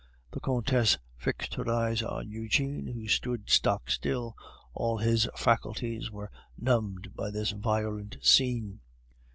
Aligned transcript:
The 0.31 0.39
Countess 0.39 0.97
fixed 1.15 1.53
her 1.53 1.69
eyes 1.69 2.01
on 2.01 2.27
Eugene, 2.27 2.87
who 2.87 3.07
stood 3.07 3.51
stock 3.51 3.87
still; 3.91 4.35
all 4.73 4.97
his 4.97 5.29
faculties 5.35 6.09
were 6.09 6.31
numbed 6.57 7.13
by 7.15 7.29
this 7.29 7.51
violent 7.51 8.17
scene. 8.19 8.79